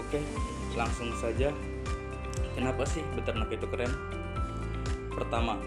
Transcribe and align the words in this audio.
Oke, 0.00 0.24
langsung 0.72 1.12
saja. 1.20 1.52
Kenapa 2.56 2.88
sih 2.88 3.04
beternak 3.12 3.52
itu 3.52 3.68
keren? 3.68 3.92
Pertama, 5.12 5.60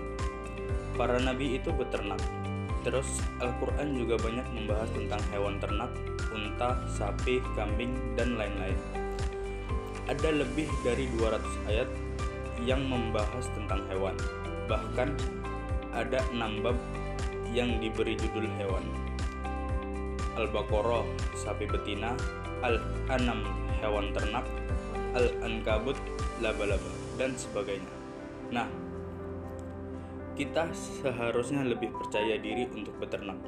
para 0.97 1.21
nabi 1.21 1.61
itu 1.61 1.69
beternak. 1.69 2.17
Terus 2.87 3.19
Al-Quran 3.43 3.99
juga 3.99 4.15
banyak 4.15 4.47
membahas 4.55 4.87
tentang 4.95 5.19
hewan 5.35 5.59
ternak, 5.59 5.91
unta, 6.31 6.79
sapi, 6.87 7.43
kambing, 7.51 7.91
dan 8.15 8.39
lain-lain. 8.39 8.79
Ada 10.07 10.31
lebih 10.31 10.71
dari 10.87 11.11
200 11.19 11.67
ayat 11.67 11.89
yang 12.63 12.87
membahas 12.87 13.43
tentang 13.51 13.83
hewan. 13.91 14.15
Bahkan 14.71 15.19
ada 15.91 16.23
6 16.31 16.63
bab 16.63 16.79
yang 17.51 17.75
diberi 17.83 18.15
judul 18.15 18.47
hewan. 18.55 18.87
Al-Baqarah 20.39 21.03
sapi 21.35 21.67
betina, 21.67 22.15
Al-Anam 22.63 23.43
hewan 23.83 24.15
ternak, 24.15 24.47
Al-Ankabut 25.11 25.99
laba-laba 26.39 26.93
dan 27.19 27.35
sebagainya. 27.35 27.91
Nah, 28.47 28.86
kita 30.37 30.69
seharusnya 30.69 31.65
lebih 31.65 31.89
percaya 31.97 32.37
diri 32.37 32.69
untuk 32.69 32.93
beternak. 33.01 33.41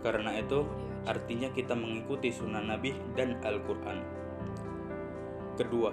Karena 0.00 0.40
itu, 0.40 0.64
artinya 1.04 1.52
kita 1.52 1.76
mengikuti 1.76 2.32
sunnah 2.32 2.64
Nabi 2.64 2.96
dan 3.12 3.36
Al-Quran. 3.44 4.00
Kedua, 5.60 5.92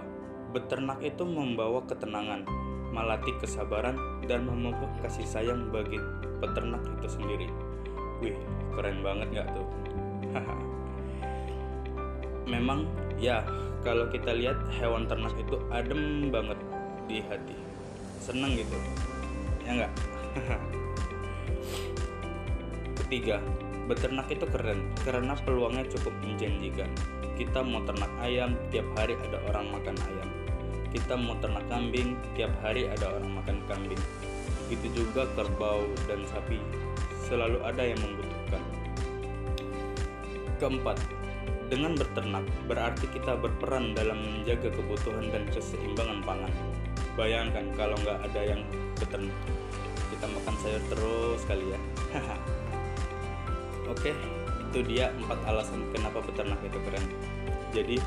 beternak 0.56 1.04
itu 1.04 1.28
membawa 1.28 1.84
ketenangan, 1.84 2.48
melatih 2.96 3.36
kesabaran, 3.44 4.00
dan 4.24 4.48
memupuk 4.48 4.88
kasih 5.04 5.28
sayang 5.28 5.68
bagi 5.68 6.00
peternak 6.40 6.80
itu 6.96 7.08
sendiri. 7.12 7.52
Wih, 8.24 8.40
keren 8.72 9.04
banget 9.04 9.44
gak 9.44 9.52
tuh? 9.52 9.68
Memang, 12.56 12.88
ya, 13.20 13.44
kalau 13.84 14.08
kita 14.08 14.32
lihat 14.32 14.64
hewan 14.80 15.12
ternak 15.12 15.36
itu 15.36 15.60
adem 15.76 16.32
banget 16.32 16.58
di 17.12 17.20
hati. 17.20 17.58
Seneng 18.24 18.56
gitu. 18.56 18.80
Ya 19.66 19.72
enggak? 19.74 19.94
Ketiga, 23.06 23.38
beternak 23.90 24.30
itu 24.30 24.46
keren 24.50 24.82
karena 25.02 25.34
peluangnya 25.42 25.86
cukup 25.90 26.14
menjanjikan. 26.22 26.90
Kita 27.36 27.66
mau 27.66 27.84
ternak 27.84 28.10
ayam, 28.24 28.56
tiap 28.72 28.88
hari 28.96 29.20
ada 29.20 29.42
orang 29.52 29.74
makan 29.74 29.98
ayam. 30.08 30.30
Kita 30.96 31.20
mau 31.20 31.36
ternak 31.44 31.68
kambing, 31.68 32.16
tiap 32.40 32.56
hari 32.64 32.88
ada 32.88 33.12
orang 33.12 33.42
makan 33.42 33.60
kambing. 33.68 34.00
Begitu 34.66 35.04
juga 35.04 35.28
kerbau 35.36 35.86
dan 36.08 36.24
sapi, 36.32 36.58
selalu 37.28 37.60
ada 37.62 37.84
yang 37.84 38.00
membutuhkan. 38.00 38.64
Keempat, 40.56 40.98
dengan 41.68 41.98
berternak 41.98 42.46
berarti 42.70 43.06
kita 43.12 43.36
berperan 43.36 43.92
dalam 43.98 44.22
menjaga 44.22 44.72
kebutuhan 44.72 45.30
dan 45.34 45.44
keseimbangan 45.52 46.24
pangan. 46.24 46.54
Bayangkan 47.20 47.66
kalau 47.76 48.00
nggak 48.00 48.32
ada 48.32 48.42
yang 48.56 48.62
beternak, 48.96 49.36
kita 50.12 50.26
makan 50.30 50.56
sayur 50.62 50.84
terus 50.92 51.42
kali 51.48 51.66
ya. 51.74 51.80
Oke, 53.94 54.12
itu 54.72 54.80
dia 54.86 55.14
empat 55.14 55.40
alasan 55.46 55.86
kenapa 55.94 56.20
beternak 56.26 56.60
itu 56.66 56.80
keren. 56.84 57.06
Jadi 57.72 57.98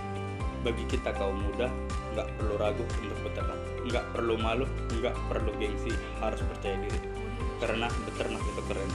bagi 0.67 0.85
kita 0.91 1.15
kaum 1.15 1.39
muda 1.39 1.71
nggak 2.19 2.29
perlu 2.35 2.55
ragu 2.59 2.85
untuk 2.99 3.19
beternak, 3.23 3.61
nggak 3.87 4.05
perlu 4.11 4.35
malu, 4.35 4.67
nggak 4.99 5.15
perlu 5.31 5.55
gengsi, 5.57 5.95
harus 6.19 6.43
percaya 6.43 6.77
diri. 6.83 7.01
Karena 7.63 7.87
beternak 8.07 8.43
itu 8.43 8.63
keren. 8.67 8.91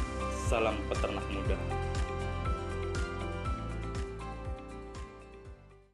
Salam 0.48 0.76
peternak 0.92 1.24
muda. 1.32 1.56